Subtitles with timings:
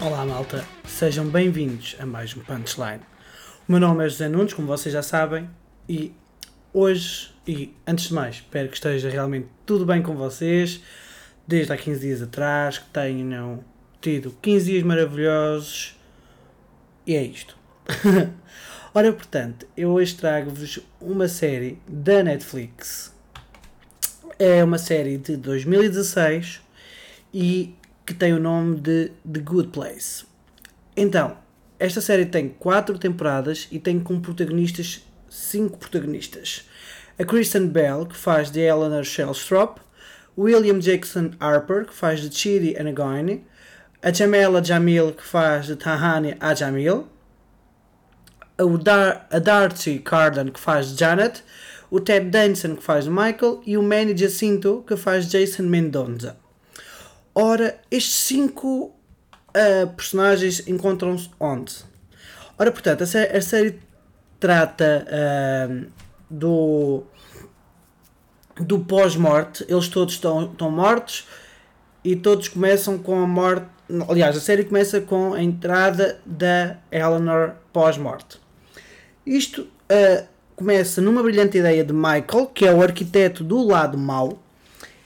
[0.00, 3.02] Olá malta, sejam bem-vindos a mais um Punchline.
[3.68, 5.50] O meu nome é José Nunes, como vocês já sabem,
[5.86, 6.14] e
[6.72, 10.80] hoje, e antes de mais, espero que esteja realmente tudo bem com vocês,
[11.46, 13.62] desde há 15 dias atrás, que tenham
[14.00, 15.94] tido 15 dias maravilhosos,
[17.06, 17.54] e é isto.
[18.94, 23.14] Ora, portanto, eu hoje trago-vos uma série da Netflix.
[24.38, 26.62] É uma série de 2016
[27.34, 27.74] e
[28.10, 30.24] que tem o nome de The Good Place.
[30.96, 31.36] Então,
[31.78, 36.68] esta série tem 4 temporadas e tem como protagonistas 5 protagonistas.
[37.16, 39.80] A Kristen Bell, que faz de Eleanor Shellstrop,
[40.36, 43.46] William Jackson Harper, que faz de Chidi Anagoini,
[44.02, 47.06] a Jamela Jamil, que faz de Tahani Ajamil,
[48.58, 51.44] o Dar a Darcy Carden, que faz de Janet,
[51.92, 55.62] o Ted Danson, que faz de Michael, e o Manny Jacinto, que faz de Jason
[55.62, 56.36] Mendoza.
[57.34, 58.92] Ora, estes cinco
[59.48, 61.74] uh, personagens encontram-se onde?
[62.58, 63.80] Ora, portanto, a, sé a série
[64.38, 65.86] trata uh,
[66.28, 67.04] do,
[68.56, 69.64] do pós-morte.
[69.68, 71.26] Eles todos estão, estão mortos
[72.02, 73.66] e todos começam com a morte.
[74.08, 78.40] Aliás, a série começa com a entrada da Eleanor pós-morte.
[79.24, 84.42] Isto uh, começa numa brilhante ideia de Michael, que é o arquiteto do lado mau,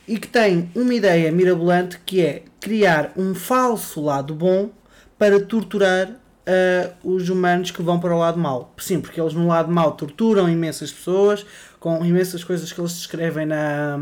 [0.06, 4.70] e que tem uma ideia mirabolante que é criar um falso lado bom
[5.18, 8.74] para torturar uh, os humanos que vão para o lado mau.
[8.76, 11.44] Sim, porque eles no lado mau torturam imensas pessoas
[11.80, 13.98] com imensas coisas que eles descrevem na,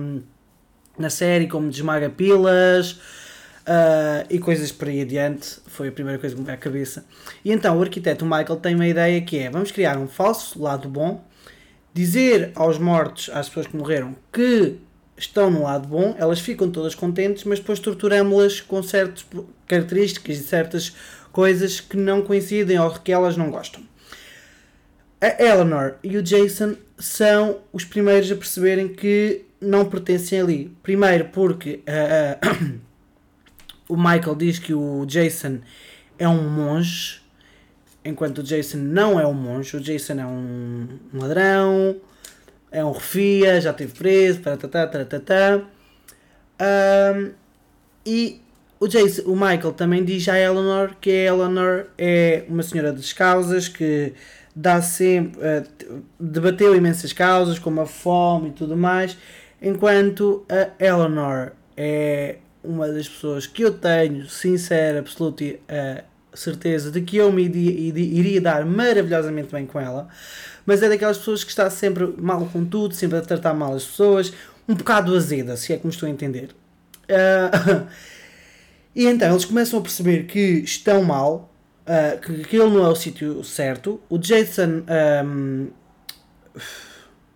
[0.96, 3.00] na série, como desmaga pilas.
[3.62, 7.04] Uh, e coisas por aí adiante, foi a primeira coisa que me veio à cabeça.
[7.44, 10.88] E então o arquiteto Michael tem uma ideia que é: vamos criar um falso lado
[10.88, 11.24] bom,
[11.94, 14.78] dizer aos mortos, às pessoas que morreram, que
[15.22, 19.24] estão no lado bom, elas ficam todas contentes, mas depois torturamos-las com certas
[19.66, 20.92] características e certas
[21.32, 23.82] coisas que não coincidem ou que elas não gostam.
[25.20, 30.76] A Eleanor e o Jason são os primeiros a perceberem que não pertencem ali.
[30.82, 32.80] Primeiro porque uh,
[33.88, 35.60] o Michael diz que o Jason
[36.18, 37.22] é um monge,
[38.04, 39.76] enquanto o Jason não é um monge.
[39.76, 41.96] O Jason é um ladrão,
[42.72, 45.60] é um refia, já esteve preso, tatatá, tatatá.
[46.60, 47.32] Um,
[48.04, 48.40] e
[48.80, 53.12] o, Jason, o Michael também diz à Eleanor que a Eleanor é uma senhora das
[53.12, 54.14] causas que
[54.56, 59.16] dá sempre uh, debateu imensas causas como a fome e tudo mais,
[59.60, 67.00] enquanto a Eleanor é uma das pessoas que eu tenho sincera, absoluta uh, certeza de
[67.00, 70.08] que eu me iria, iria dar maravilhosamente bem com ela
[70.64, 73.84] mas é daquelas pessoas que está sempre mal com tudo, sempre a tratar mal as
[73.84, 74.32] pessoas,
[74.68, 76.50] um bocado azeda, se é que me estou a entender.
[77.04, 77.86] Uh,
[78.94, 82.94] e então eles começam a perceber que estão mal, uh, que aquele não é o
[82.94, 84.00] sítio certo.
[84.08, 84.84] O Jason.
[85.24, 85.68] Um,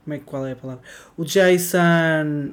[0.04, 0.82] como é que qual é a palavra?
[1.16, 2.52] O Jason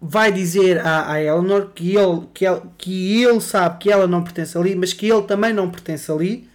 [0.00, 4.56] vai dizer à, Eleanor que ele, que, ele, que ele sabe que ela não pertence
[4.56, 6.48] ali, mas que ele também não pertence ali.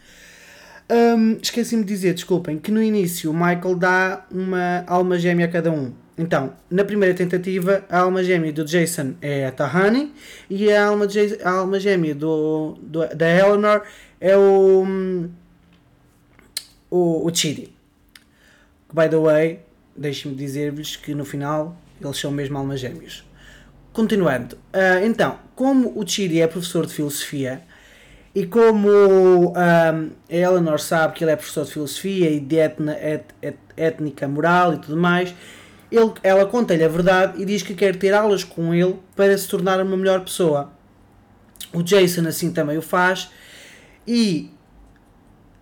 [0.90, 5.50] Um, Esqueci-me de dizer, desculpem, que no início o Michael dá uma alma gêmea a
[5.50, 5.94] cada um.
[6.18, 10.14] Então, na primeira tentativa, a alma gêmea do Jason é a Tahani
[10.50, 11.08] e a alma,
[11.44, 13.84] a alma gêmea do, do, da Eleanor
[14.20, 15.28] é o,
[16.90, 17.74] o, o Chidi.
[18.94, 19.60] By the way,
[19.96, 23.26] deixem-me dizer-vos que no final eles são mesmo almas gêmeas.
[23.96, 27.62] Continuando, uh, então, como o Chidi é professor de filosofia,
[28.36, 29.94] e como um, a
[30.30, 34.74] Eleanor sabe que ele é professor de filosofia e de etna, et, et, étnica moral
[34.74, 35.34] e tudo mais,
[35.90, 39.48] ele, ela conta-lhe a verdade e diz que quer ter aulas com ele para se
[39.48, 40.74] tornar uma melhor pessoa.
[41.72, 43.32] O Jason assim também o faz
[44.06, 44.52] e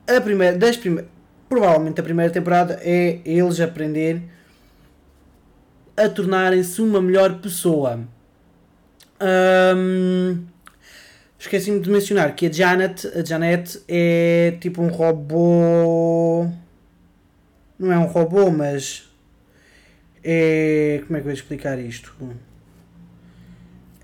[0.08, 1.06] a primeira, das prime,
[1.48, 4.24] provavelmente a primeira temporada é eles aprender
[5.96, 8.12] a tornarem-se uma melhor pessoa.
[9.22, 10.46] Um,
[11.44, 16.48] Esqueci-me de mencionar que a Janet, a Janet é tipo um robô.
[17.78, 19.12] Não é um robô, mas.
[20.24, 21.04] É.
[21.06, 22.16] Como é que eu vou explicar isto?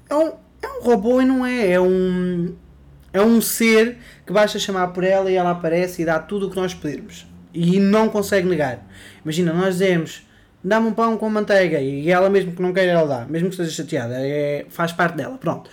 [0.09, 1.71] É um, é um robô e não é.
[1.71, 2.57] É um.
[3.13, 6.50] É um ser que basta chamar por ela e ela aparece e dá tudo o
[6.50, 7.25] que nós pedirmos.
[7.53, 8.85] E não consegue negar.
[9.23, 10.27] Imagina, nós dizemos
[10.63, 13.56] dá-me um pão com manteiga e ela mesmo que não queira ela dá, mesmo que
[13.56, 15.69] esteja chateada, é, faz parte dela, pronto.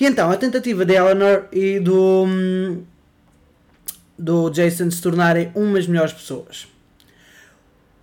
[0.00, 2.26] E então, a tentativa de Eleanor e do,
[4.18, 6.66] do Jason se tornarem umas melhores pessoas.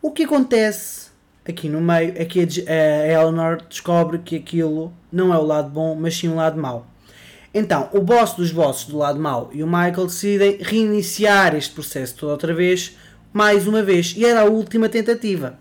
[0.02, 1.10] O que acontece
[1.46, 5.96] aqui no meio é que a Eleanor descobre que aquilo não é o lado bom,
[5.96, 6.88] mas sim o lado mau.
[7.54, 12.16] Então, o boss dos bosses do lado mau e o Michael decidem reiniciar este processo
[12.16, 12.96] todo outra vez,
[13.34, 14.14] mais uma vez.
[14.16, 15.58] E era a última tentativa.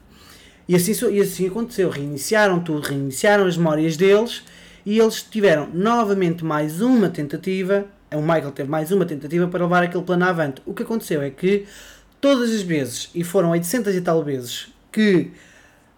[0.69, 1.88] E assim, e assim aconteceu.
[1.88, 4.43] Reiniciaram tudo, reiniciaram as memórias deles
[4.85, 7.87] e eles tiveram novamente mais uma tentativa.
[8.12, 10.61] O Michael teve mais uma tentativa para levar aquele plano avante.
[10.67, 11.65] O que aconteceu é que
[12.20, 15.31] todas as vezes, e foram 800 e tal vezes, que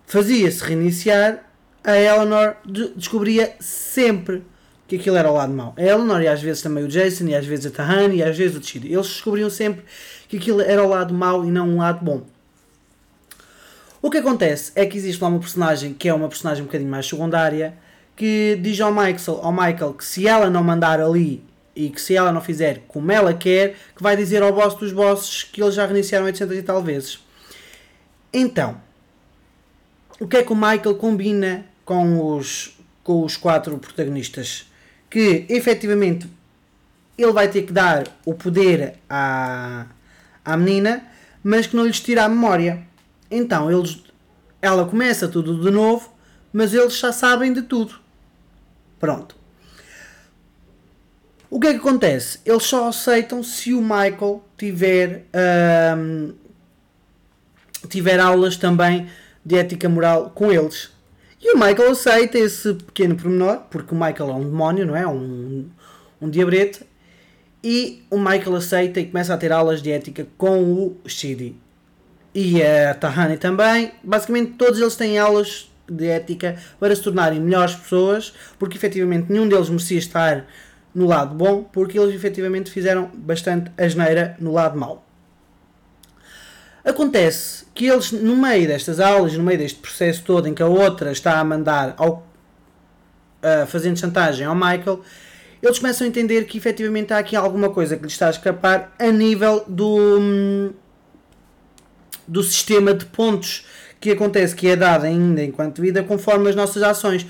[0.06, 1.44] fazia-se reiniciar,
[1.82, 2.56] a Eleanor
[2.94, 4.44] descobria sempre
[4.87, 5.75] que aquilo era o lado mau.
[5.76, 8.37] A Eleanor e às vezes também o Jason, e às vezes a Tahani, e às
[8.37, 8.93] vezes o Chidi.
[8.93, 9.84] Eles descobriam sempre
[10.28, 12.25] que aquilo era o lado mau e não um lado bom.
[14.02, 16.91] O que acontece é que existe lá uma personagem que é uma personagem um bocadinho
[16.91, 17.75] mais secundária
[18.17, 21.44] que diz ao Michael, ao Michael que se ela não mandar ali
[21.76, 24.93] e que se ela não fizer como ela quer, que vai dizer ao boss dos
[24.93, 27.19] bosses que eles já reiniciaram 800 e tal vezes.
[28.32, 28.81] Então,
[30.19, 34.70] o que é que o Michael combina com os, com os quatro protagonistas?
[35.08, 36.29] Que efetivamente
[37.19, 39.87] ele vai ter que dar o poder à,
[40.44, 41.06] à menina,
[41.43, 42.89] mas que não lhes tira a memória.
[43.31, 44.03] Então eles,
[44.61, 46.12] ela começa tudo de novo,
[46.53, 47.94] mas eles já sabem de tudo.
[48.99, 49.37] Pronto.
[51.49, 52.38] O que é que acontece?
[52.44, 55.25] Eles só aceitam se o Michael tiver,
[55.97, 56.32] hum,
[57.88, 59.09] tiver aulas também
[59.44, 60.91] de ética moral com eles.
[61.43, 65.06] E o Michael aceita esse pequeno pormenor, porque o Michael é um demónio, não é?
[65.06, 65.69] Um,
[66.21, 66.83] um diabrete.
[67.65, 71.56] E o Michael aceita e começa a ter aulas de ética com o Shidi.
[72.35, 73.93] E a Tahani também.
[74.03, 79.49] Basicamente, todos eles têm aulas de ética para se tornarem melhores pessoas, porque efetivamente nenhum
[79.49, 80.47] deles merecia estar
[80.94, 85.05] no lado bom, porque eles efetivamente fizeram bastante asneira no lado mau.
[86.85, 90.67] Acontece que eles, no meio destas aulas, no meio deste processo todo em que a
[90.67, 92.26] outra está a mandar, ao,
[93.67, 95.00] fazendo chantagem ao Michael,
[95.62, 98.94] eles começam a entender que efetivamente há aqui alguma coisa que lhes está a escapar
[98.99, 100.73] a nível do,
[102.31, 103.67] do sistema de pontos
[104.00, 107.27] que acontece, que é dado ainda enquanto vida, conforme as nossas ações.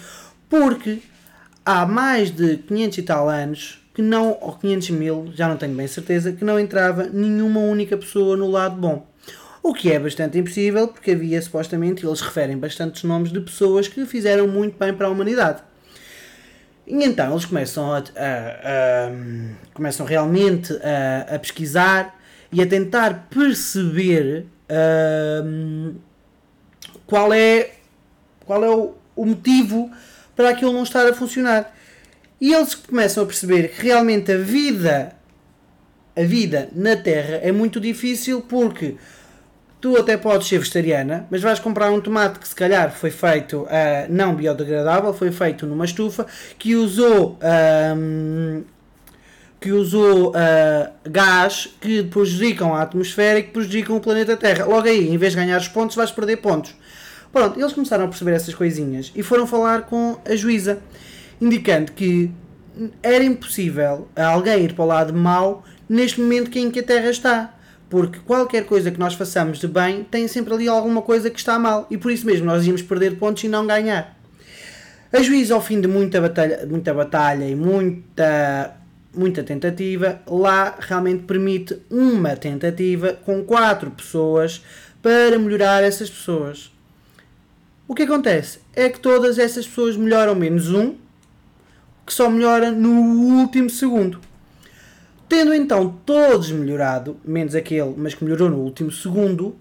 [0.48, 1.00] Porque
[1.64, 5.74] há mais de 500 e tal anos que não, ou 500 mil, já não tenho
[5.74, 9.06] bem certeza, que não entrava nenhuma única pessoa no lado bom.
[9.62, 14.06] O que é bastante impossível, porque havia supostamente, eles referem bastantes nomes de pessoas que
[14.06, 15.62] fizeram muito bem para a humanidade.
[16.86, 19.10] E então eles começam, a, a, a
[19.74, 22.18] começam realmente a, a, pesquisar
[22.50, 24.46] e a tentar perceber
[27.06, 27.70] qual é,
[28.46, 29.90] qual é o, o motivo
[30.36, 31.74] para aquilo não estar a funcionar.
[32.40, 35.12] E eles começam a perceber que realmente a vida,
[36.16, 38.96] a vida na Terra é muito difícil porque
[39.80, 43.62] tu até podes ser vegetariana, mas vais comprar um tomate que se calhar foi feito
[43.62, 43.68] uh,
[44.08, 46.26] não biodegradável, foi feito numa estufa
[46.58, 47.38] que usou
[49.60, 54.64] que usou uh, gás que prejudicam a atmosfera e que prejudicam o planeta Terra.
[54.64, 56.74] Logo aí, em vez de ganhar os pontos, vais perder pontos.
[57.30, 60.78] Pronto, eles começaram a perceber essas coisinhas e foram falar com a juíza,
[61.40, 62.30] indicando que
[63.02, 67.54] era impossível alguém ir para o lado mau neste momento em que a Terra está.
[67.88, 71.58] Porque qualquer coisa que nós façamos de bem tem sempre ali alguma coisa que está
[71.58, 71.86] mal.
[71.90, 74.16] E por isso mesmo nós íamos perder pontos e não ganhar.
[75.12, 78.76] A juíza, ao fim de muita batalha, muita batalha e muita,
[79.14, 84.62] muita tentativa, lá realmente permite uma tentativa com quatro pessoas
[85.02, 86.70] para melhorar essas pessoas.
[87.88, 90.94] O que acontece é que todas essas pessoas melhoram menos um,
[92.06, 92.90] que só melhora no
[93.40, 94.20] último segundo.
[95.28, 99.56] Tendo então todos melhorado, menos aquele, mas que melhorou no último segundo,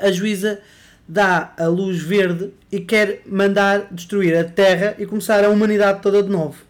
[0.00, 0.60] a, juíza
[1.08, 6.22] dá a luz verde e quer mandar destruir a Terra e começar a humanidade toda
[6.22, 6.65] de novo.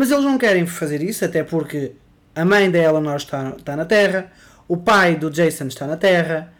[0.00, 1.92] Mas eles não querem fazer isso, até porque
[2.34, 4.32] a mãe da Eleanor está, está na Terra,
[4.66, 6.50] o pai do Jason está na Terra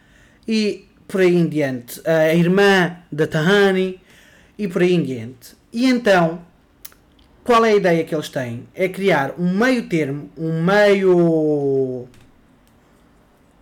[0.47, 1.99] e por aí em diante.
[2.07, 3.99] A irmã da Tahani
[4.59, 5.55] e por aí em diante.
[5.73, 6.43] E então,
[7.43, 8.67] qual é a ideia que eles têm?
[8.75, 12.07] É criar um meio termo, um meio.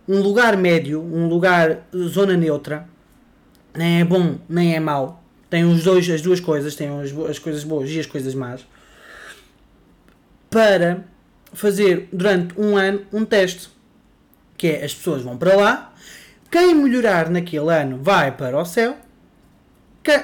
[0.06, 2.86] um lugar médio, um lugar zona neutra.
[3.74, 5.24] Nem é bom, nem é mau.
[5.48, 8.62] Tem os dois, as duas coisas, tem as, as coisas boas e as coisas más.
[10.50, 11.04] Para
[11.52, 13.70] fazer durante um ano um teste.
[14.56, 15.90] Que é as pessoas vão para lá
[16.50, 18.96] quem melhorar naquele ano vai para o céu,
[20.02, 20.20] quem,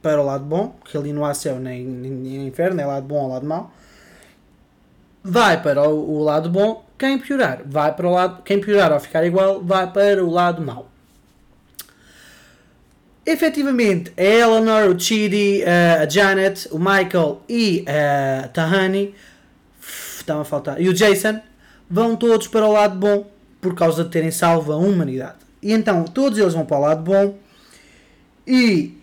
[0.00, 3.16] para o lado bom, que ali não há céu nem, nem, inferno, é lado bom
[3.16, 3.70] ou lado mau.
[5.22, 9.00] Vai para o, o, lado bom, quem piorar vai para o lado, quem piorar ou
[9.00, 10.88] ficar igual vai para o lado mau.
[13.26, 19.14] efetivamente, a Eleanor, o Chidi, uh, a Janet, o Michael e a Tahani,
[20.26, 21.40] estava a faltar, e o Jason,
[21.88, 23.26] vão todos para o lado bom
[23.60, 25.38] por causa de terem salvo a humanidade.
[25.62, 27.36] E então todos eles vão para o lado bom
[28.46, 28.96] e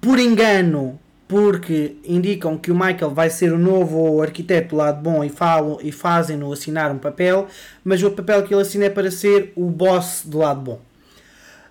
[0.00, 5.24] por engano, porque indicam que o Michael vai ser o novo arquiteto do lado bom
[5.24, 7.48] e, falam, e fazem-no assinar um papel,
[7.82, 10.80] mas o papel que ele assina é para ser o boss do lado bom.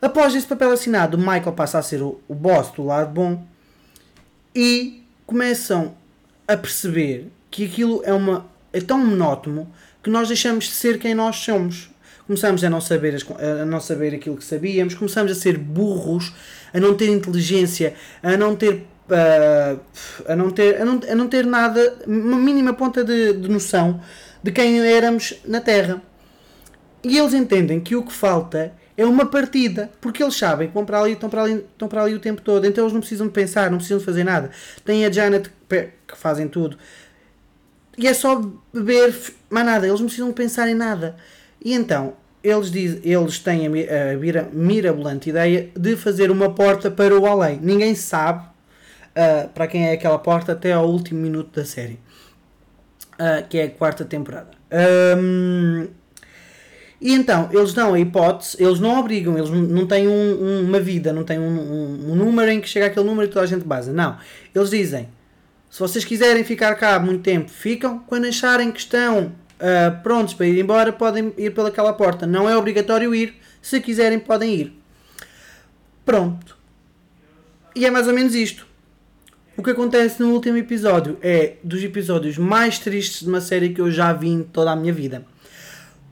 [0.01, 3.45] Após esse papel assinado, o Michael passa a ser o, o boss do lado bom
[4.53, 5.95] e começam
[6.47, 9.71] a perceber que aquilo é, uma, é tão monótono
[10.03, 11.89] que nós deixamos de ser quem nós somos.
[12.27, 13.25] Começamos a não, saber as,
[13.61, 16.33] a não saber aquilo que sabíamos, começamos a ser burros,
[16.73, 19.79] a não ter inteligência, a não ter Uh,
[20.27, 24.01] a, não ter, a, não, a não ter nada, uma mínima ponta de, de, noção
[24.41, 26.01] de quem éramos na Terra.
[27.03, 30.83] E eles entendem que o que falta é uma partida, porque eles sabem que vão
[30.83, 33.27] para ali, estão para ali, estão para ali o tempo todo, então eles não precisam
[33.27, 34.49] de pensar, não precisam de fazer nada.
[34.83, 36.75] Tem a Janet que fazem tudo.
[37.97, 38.41] E é só
[38.73, 39.15] beber,
[39.49, 41.15] mais nada, eles não precisam pensar em nada.
[41.63, 47.17] E então, eles, diz, eles têm a, a mirabolante ideia de fazer uma porta para
[47.17, 47.59] o além.
[47.61, 51.99] Ninguém sabe uh, para quem é aquela porta até ao último minuto da série,
[53.13, 54.51] uh, que é a quarta temporada.
[55.17, 55.87] Um,
[56.99, 61.11] e então, eles dão a hipótese, eles não obrigam, eles não têm um, uma vida,
[61.11, 63.65] não têm um, um, um, número em que chega aquele número e toda a gente
[63.65, 63.91] base.
[63.91, 64.17] Não.
[64.53, 65.07] Eles dizem:
[65.75, 67.99] se vocês quiserem ficar cá muito tempo, ficam.
[68.07, 69.25] Quando acharem que estão
[69.59, 72.25] uh, prontos para ir embora, podem ir pelaquela porta.
[72.25, 73.35] Não é obrigatório ir.
[73.61, 74.79] Se quiserem, podem ir.
[76.05, 76.57] Pronto.
[77.75, 78.65] E é mais ou menos isto.
[79.57, 83.81] O que acontece no último episódio é dos episódios mais tristes de uma série que
[83.81, 85.25] eu já vi em toda a minha vida.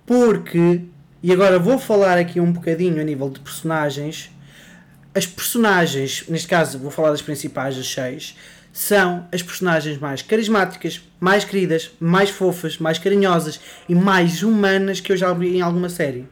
[0.05, 0.82] Porque,
[1.22, 4.29] e agora vou falar aqui um bocadinho a nível de personagens.
[5.15, 8.36] As personagens, neste caso vou falar das principais, das seis,
[8.74, 15.12] são as personagens mais carismáticas, mais queridas, mais fofas, mais carinhosas e mais humanas que
[15.12, 16.27] eu já vi em alguma série.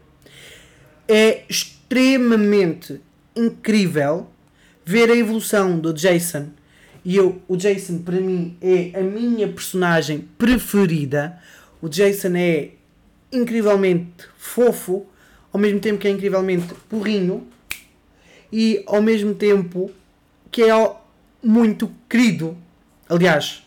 [1.07, 2.99] É extremamente
[3.35, 4.27] incrível
[4.83, 6.47] ver a evolução do Jason
[7.05, 11.39] e eu, o Jason para mim é a minha personagem preferida.
[11.81, 12.71] O Jason é
[13.31, 15.05] incrivelmente fofo,
[15.51, 17.47] ao mesmo tempo que é incrivelmente porrinho
[18.51, 19.91] e ao mesmo tempo
[20.51, 20.71] que é
[21.43, 22.57] muito querido.
[23.09, 23.63] Aliás,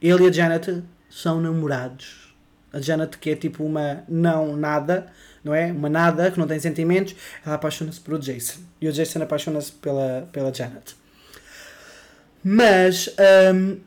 [0.00, 2.34] ele e a Janet são namorados.
[2.72, 5.06] A Janet que é tipo uma não nada,
[5.42, 5.72] não é?
[5.72, 7.14] Uma nada que não tem sentimentos,
[7.44, 8.60] ela apaixona-se pelo Jason.
[8.80, 10.94] E o Jason apaixona-se pela, pela Janet.
[12.42, 13.14] Mas
[13.54, 13.78] hum,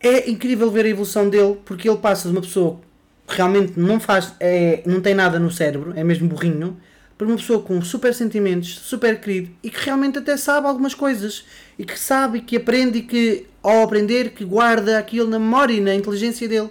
[0.00, 2.80] é incrível ver a evolução dele porque ele passa de uma pessoa
[3.26, 6.80] que realmente não faz, é, não tem nada no cérebro, é mesmo burrinho,
[7.18, 11.44] para uma pessoa com super sentimentos, super querido e que realmente até sabe algumas coisas
[11.76, 15.80] e que sabe, que aprende e que ao aprender que guarda aquilo na memória e
[15.80, 16.70] na inteligência dele.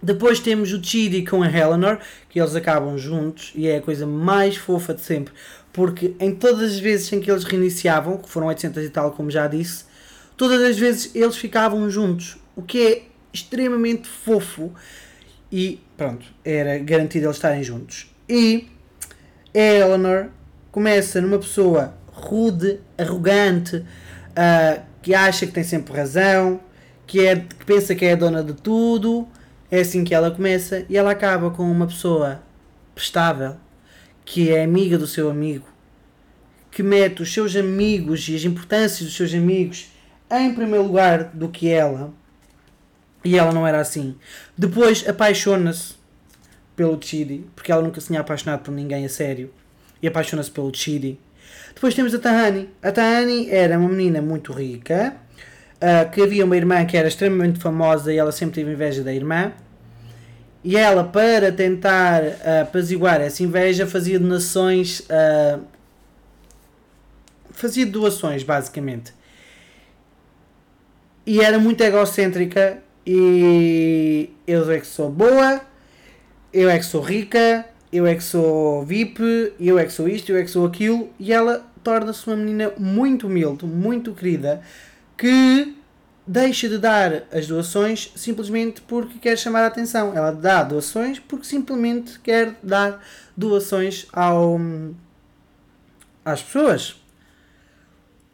[0.00, 1.98] Depois temos o Chidi com a Eleanor,
[2.30, 5.34] que eles acabam juntos e é a coisa mais fofa de sempre,
[5.72, 9.28] porque em todas as vezes em que eles reiniciavam, que foram 800 e tal, como
[9.28, 9.84] já disse,
[10.36, 14.72] todas as vezes eles ficavam juntos, o que é extremamente fofo
[15.50, 18.06] e pronto, era garantido eles estarem juntos.
[18.28, 18.68] E
[19.54, 20.28] Eleanor
[20.70, 26.60] começa numa pessoa rude, arrogante, uh, que acha que tem sempre razão,
[27.06, 29.26] que, é, que pensa que é a dona de tudo.
[29.70, 32.42] É assim que ela começa e ela acaba com uma pessoa
[32.94, 33.56] prestável,
[34.24, 35.66] que é amiga do seu amigo,
[36.70, 39.92] que mete os seus amigos e as importâncias dos seus amigos
[40.30, 42.12] em primeiro lugar do que ela.
[43.24, 44.16] E ela não era assim.
[44.56, 45.97] Depois apaixona-se
[46.78, 49.52] pelo Chidi, porque ela nunca se tinha apaixonado por ninguém a sério.
[50.00, 51.18] E apaixona-se pelo Chidi.
[51.74, 52.70] Depois temos a Tahani.
[52.80, 55.16] A Tahani era uma menina muito rica,
[55.74, 59.12] uh, que havia uma irmã que era extremamente famosa e ela sempre teve inveja da
[59.12, 59.52] irmã.
[60.62, 65.00] E ela, para tentar uh, apaziguar essa inveja, fazia donações.
[65.00, 65.60] Uh,
[67.50, 69.12] fazia doações, basicamente.
[71.26, 72.78] E era muito egocêntrica.
[73.04, 75.60] E eu é que sou boa,
[76.52, 80.30] eu é que sou rica, eu é que sou VIP, eu é que sou isto,
[80.30, 81.10] eu é que sou aquilo.
[81.18, 84.62] E ela torna-se uma menina muito humilde, muito querida,
[85.16, 85.74] que
[86.26, 90.12] deixa de dar as doações simplesmente porque quer chamar a atenção.
[90.14, 93.02] Ela dá doações porque simplesmente quer dar
[93.36, 94.60] doações ao,
[96.24, 97.02] às pessoas.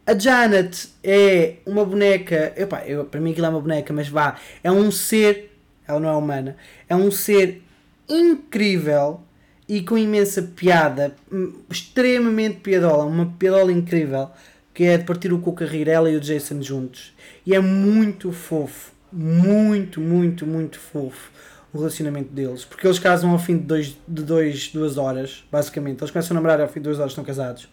[0.05, 2.53] A Janet é uma boneca.
[2.55, 4.35] Epá, eu, para mim aquilo é uma boneca, mas vá.
[4.63, 5.57] É um ser.
[5.87, 6.57] Ela não é humana.
[6.87, 7.63] É um ser
[8.09, 9.21] incrível.
[9.67, 14.29] e com imensa piada, hum, extremamente piadola, uma piadola incrível,
[14.71, 17.15] que é de partir o cu a rir, ela e o Jason juntos.
[17.43, 21.31] E é muito fofo, muito, muito, muito fofo
[21.73, 25.99] o relacionamento deles, porque eles casam ao fim de, dois, de dois, duas horas, basicamente.
[25.99, 27.67] Eles começam a namorar ao fim de duas horas, estão casados.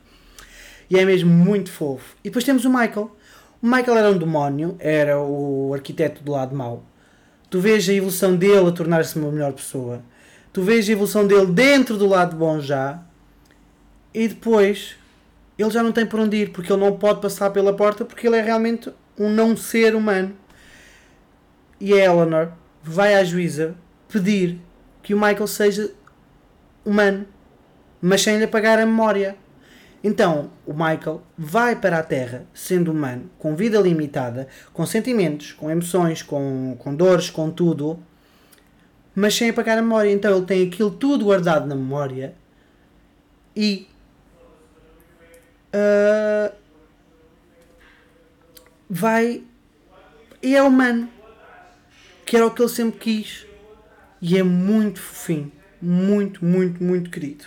[0.90, 2.16] E é mesmo muito fofo.
[2.24, 3.14] E depois temos o Michael.
[3.62, 6.84] O Michael era um demónio, era o arquiteto do lado mau.
[7.48, 10.02] Tu vês a evolução dele a tornar-se uma melhor pessoa.
[10.52, 13.02] Tu vês a evolução dele dentro do lado bom já.
[14.12, 14.96] E depois
[15.58, 18.26] ele já não tem por onde ir, porque ele não pode passar pela porta porque
[18.26, 20.36] ele é realmente um não ser humano.
[21.80, 23.74] E a Eleanor vai à juíza
[24.08, 24.60] pedir
[25.02, 25.92] que o Michael seja
[26.84, 27.26] humano,
[28.00, 29.36] mas sem lhe apagar a memória.
[30.04, 35.70] Então, o Michael vai para a Terra, sendo humano, com vida limitada, com sentimentos, com
[35.70, 38.00] emoções, com, com dores, com tudo,
[39.14, 40.10] mas sem apagar a memória.
[40.10, 42.34] Então, ele tem aquilo tudo guardado na memória
[43.56, 43.86] e.
[45.74, 46.54] Uh,
[48.88, 49.42] vai.
[50.42, 51.08] E é humano.
[52.24, 53.46] Que era o que ele sempre quis.
[54.20, 55.52] E é muito fofinho.
[55.80, 57.44] Muito, muito, muito querido.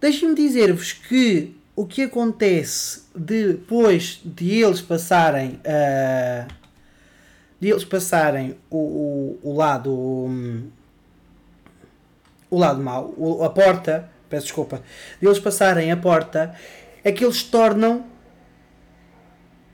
[0.00, 6.52] Deixem-me dizer-vos que o que acontece depois de eles passarem uh,
[7.60, 8.76] de eles passarem o,
[9.42, 10.68] o, o lado um,
[12.50, 14.82] o lado mau, o, a porta, peço desculpa,
[15.20, 16.54] de eles passarem a porta,
[17.02, 18.04] é que eles tornam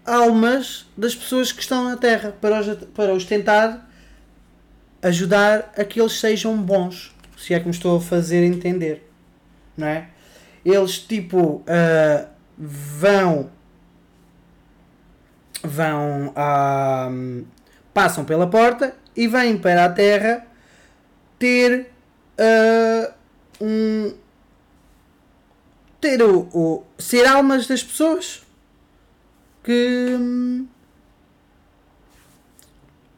[0.05, 3.89] almas das pessoas que estão na Terra para os, para os tentar
[5.03, 9.09] ajudar a que eles sejam bons, se é que me estou a fazer entender,
[9.77, 10.09] não é?
[10.65, 13.51] eles tipo uh, vão
[15.63, 17.47] vão uh,
[17.93, 20.47] passam pela porta e vêm para a terra
[21.39, 21.91] ter
[22.39, 23.13] uh,
[23.61, 24.15] um
[26.01, 28.43] ter o, o, ser almas das pessoas
[29.63, 30.67] que hum,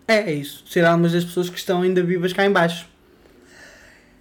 [0.07, 2.95] é, isso ser almas das pessoas que estão ainda vivas cá embaixo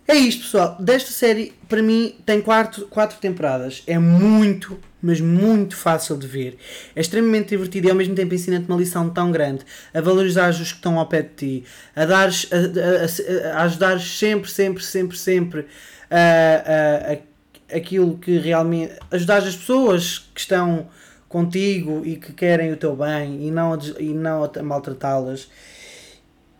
[0.08, 0.76] é isto, pessoal.
[0.80, 3.84] Desta série, para mim, tem quatro, quatro temporadas.
[3.88, 6.58] É muito, mas muito fácil de ver.
[6.96, 9.66] É extremamente divertido e ao mesmo tempo ensina-te uma lição tão grande.
[9.94, 11.64] A valorizar os que estão ao pé de ti.
[11.94, 15.66] A, dares, a, a, a ajudar sempre, sempre, sempre, sempre
[16.10, 18.94] a, a, aquilo que realmente.
[19.12, 20.88] Ajudar as pessoas que estão
[21.28, 25.50] contigo e que querem o teu bem e não, e não a maltratá-las.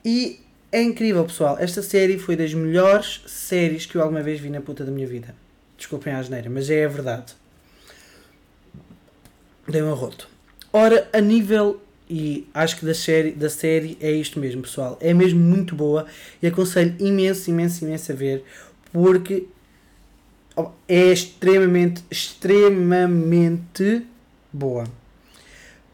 [0.04, 1.56] E é incrível, pessoal.
[1.60, 5.08] Esta série foi das melhores séries que eu alguma vez vi na puta da minha
[5.08, 5.34] vida.
[5.78, 7.43] Desculpem a asneira, mas é a verdade.
[9.68, 10.28] Dei um arroto.
[10.72, 11.80] Ora, a nível.
[12.10, 14.98] E acho que da série, da série é isto mesmo, pessoal.
[15.02, 16.06] É mesmo muito boa
[16.42, 18.44] e aconselho imenso, imenso, imenso a ver
[18.92, 19.48] porque
[20.88, 24.06] é extremamente, extremamente
[24.52, 24.86] boa.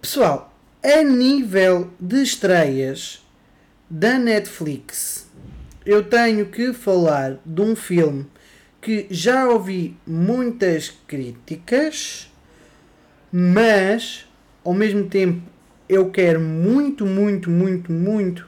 [0.02, 0.54] Pessoal,
[0.84, 3.26] a nível de estreias,
[3.90, 5.28] da Netflix,
[5.86, 8.28] eu tenho que falar de um filme
[8.82, 12.29] que já ouvi muitas críticas,
[13.32, 14.26] mas
[14.63, 15.42] ao mesmo tempo
[15.88, 18.48] eu quero muito, muito, muito, muito,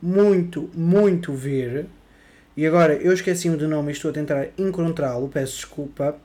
[0.00, 1.86] muito, muito ver.
[2.56, 6.16] E agora eu esqueci-me do nome e estou a tentar encontrá-lo, peço desculpa.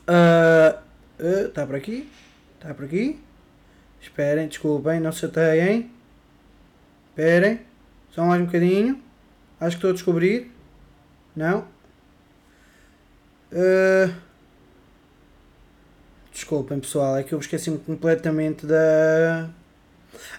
[0.00, 0.82] Está
[1.20, 2.08] uh, uh, por aqui?
[2.58, 3.20] Está por aqui?
[4.00, 5.90] Esperem, desculpem, não se chateiem.
[7.10, 7.60] Esperem.
[8.10, 9.02] Só mais um bocadinho.
[9.60, 10.50] Acho que estou a descobrir.
[11.36, 11.66] Não.
[13.52, 14.31] Uh...
[16.32, 19.50] Desculpem pessoal, é que eu esqueci-me completamente da.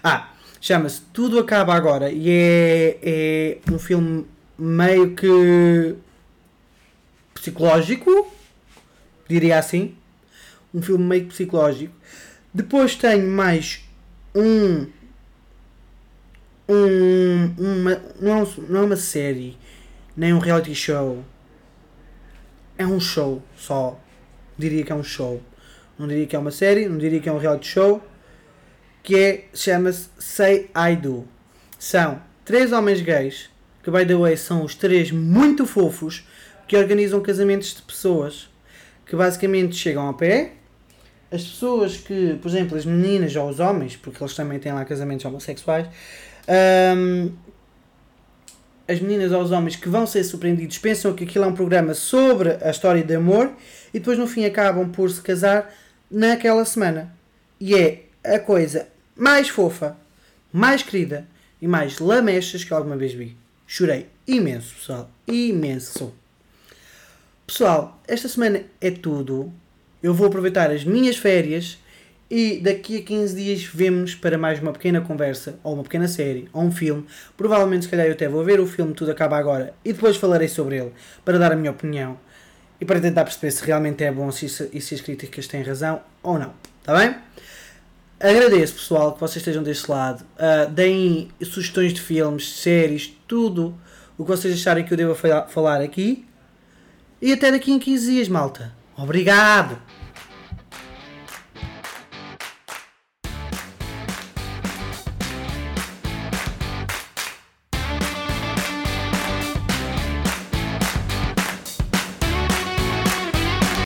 [0.02, 4.26] Ah, chama-se Tudo Acaba Agora e é, é um filme
[4.58, 5.94] meio que
[7.32, 8.32] psicológico,
[9.28, 9.94] diria assim.
[10.72, 11.94] Um filme meio psicológico.
[12.52, 13.84] Depois tenho mais
[14.34, 14.86] um
[16.68, 19.56] um, uma, não, é não é uma série,
[20.16, 21.24] nem um reality show.
[22.76, 23.98] É um show só.
[24.58, 25.40] Diria que é um show.
[25.98, 28.02] Não diria que é uma série, não diria que é um reality show.
[29.02, 31.28] Que é, chama-se Say I Do.
[31.78, 33.50] São três homens gays,
[33.82, 36.26] que by the way são os três muito fofos,
[36.66, 38.48] que organizam casamentos de pessoas
[39.06, 40.52] que basicamente chegam a pé.
[41.30, 44.84] As pessoas que, por exemplo, as meninas ou os homens, porque eles também têm lá
[44.84, 45.86] casamentos homossexuais,
[46.96, 47.32] um,
[48.86, 51.94] as meninas ou os homens que vão ser surpreendidos pensam que aquilo é um programa
[51.94, 53.50] sobre a história de amor
[53.92, 55.72] e depois no fim acabam por se casar
[56.14, 57.12] naquela semana.
[57.60, 59.96] E é a coisa mais fofa,
[60.52, 61.26] mais querida
[61.60, 63.36] e mais lamechas que alguma vez vi.
[63.66, 65.10] Chorei imenso, pessoal.
[65.26, 66.14] Imenso.
[67.46, 69.52] Pessoal, esta semana é tudo.
[70.02, 71.78] Eu vou aproveitar as minhas férias
[72.30, 76.48] e daqui a 15 dias vemos para mais uma pequena conversa, ou uma pequena série,
[76.52, 77.06] ou um filme.
[77.36, 80.48] Provavelmente, se calhar, eu até vou ver o filme Tudo Acaba Agora e depois falarei
[80.48, 80.92] sobre ele
[81.24, 82.18] para dar a minha opinião
[82.80, 86.00] e para tentar perceber se realmente é bom se, e se as críticas têm razão
[86.22, 86.52] ou não.
[86.80, 87.16] Está bem?
[88.20, 90.24] Agradeço, pessoal, que vocês estejam deste lado.
[90.36, 93.74] Uh, deem sugestões de filmes, séries, tudo
[94.16, 96.24] o que vocês acharem que eu devo falar aqui.
[97.20, 98.72] E até daqui em 15 dias, malta.
[98.96, 99.78] Obrigado!